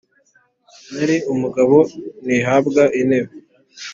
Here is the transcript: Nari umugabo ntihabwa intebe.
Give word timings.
Nari 0.93 1.17
umugabo 1.33 1.77
ntihabwa 2.25 2.83
intebe. 2.99 3.33